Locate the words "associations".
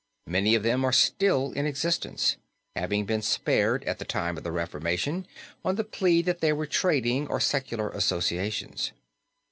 7.91-8.93